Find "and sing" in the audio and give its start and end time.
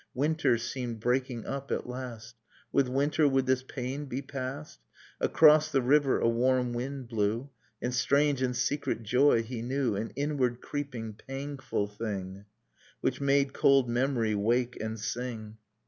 14.81-15.57